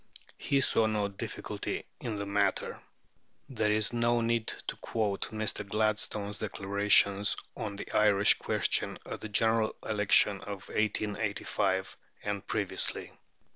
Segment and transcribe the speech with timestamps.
[0.39, 2.81] He saw no difficulty in the matter."
[3.47, 5.63] There is no need to quote Mr.
[5.63, 13.11] Gladstone's declarations on the Irish question at the General Election of 1885, and previously.